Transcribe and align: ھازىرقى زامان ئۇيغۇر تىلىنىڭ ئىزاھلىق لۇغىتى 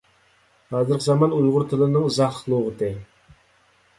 ھازىرقى 0.75 1.05
زامان 1.07 1.35
ئۇيغۇر 1.41 1.67
تىلىنىڭ 1.73 2.09
ئىزاھلىق 2.09 2.47
لۇغىتى 2.53 2.89